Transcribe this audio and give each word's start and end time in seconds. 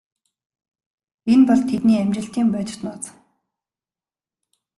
Энэ 1.31 1.45
бол 1.49 1.61
тэдний 1.69 1.99
амжилтын 2.03 2.47
бодит 2.53 2.79
нууц. 2.85 3.03